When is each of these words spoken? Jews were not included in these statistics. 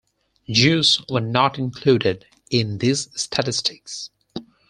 Jews 0.49 0.99
were 1.11 1.21
not 1.21 1.59
included 1.59 2.25
in 2.49 2.79
these 2.79 3.09
statistics. 3.13 4.09